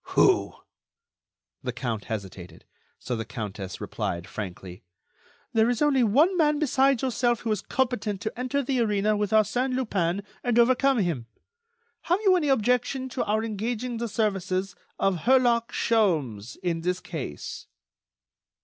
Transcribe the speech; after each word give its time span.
"Who?" 0.15 0.55
The 1.61 1.71
Count 1.71 2.05
hesitated, 2.05 2.65
so 2.97 3.15
the 3.15 3.23
Countess 3.23 3.79
replied, 3.79 4.25
frankly: 4.25 4.81
"There 5.53 5.69
is 5.69 5.79
only 5.79 6.03
one 6.03 6.35
man 6.37 6.57
besides 6.57 7.03
yourself 7.03 7.41
who 7.41 7.51
is 7.51 7.61
competent 7.61 8.19
to 8.21 8.33
enter 8.35 8.63
the 8.63 8.79
arena 8.79 9.15
with 9.15 9.29
Arsène 9.29 9.75
Lupin 9.75 10.23
and 10.43 10.57
overcome 10.57 10.97
him. 10.97 11.27
Have 12.09 12.19
you 12.25 12.35
any 12.35 12.47
objection 12.49 13.09
to 13.09 13.23
our 13.25 13.43
engaging 13.43 13.97
the 13.97 14.07
services 14.07 14.75
of 14.97 15.25
Herlock 15.25 15.71
Sholmes 15.71 16.57
in 16.63 16.81
this 16.81 16.99
case?" 16.99 17.67